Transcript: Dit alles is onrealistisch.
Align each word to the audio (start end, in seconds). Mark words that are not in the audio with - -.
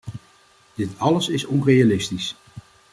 Dit 0.75 0.89
alles 0.97 1.29
is 1.29 1.45
onrealistisch. 1.45 2.33